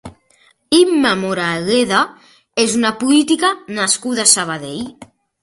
[0.77, 1.99] Imma Moraleda
[2.65, 3.53] és una política
[3.83, 4.83] nascuda a Sabadell.